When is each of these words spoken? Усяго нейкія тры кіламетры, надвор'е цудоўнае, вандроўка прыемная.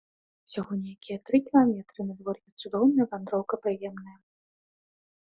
Усяго 0.45 0.77
нейкія 0.85 1.17
тры 1.27 1.41
кіламетры, 1.51 1.99
надвор'е 2.09 2.49
цудоўнае, 2.65 3.05
вандроўка 3.15 3.63
прыемная. 3.67 4.19